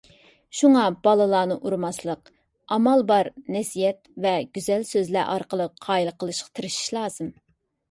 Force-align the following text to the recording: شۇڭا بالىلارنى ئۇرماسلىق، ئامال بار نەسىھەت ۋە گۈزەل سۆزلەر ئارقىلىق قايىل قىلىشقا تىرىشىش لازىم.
شۇڭا 0.59 0.85
بالىلارنى 1.07 1.57
ئۇرماسلىق، 1.69 2.31
ئامال 2.77 3.05
بار 3.13 3.29
نەسىھەت 3.57 4.01
ۋە 4.27 4.33
گۈزەل 4.59 4.89
سۆزلەر 4.95 5.31
ئارقىلىق 5.37 5.79
قايىل 5.87 6.13
قىلىشقا 6.25 6.53
تىرىشىش 6.57 6.91
لازىم. 7.01 7.33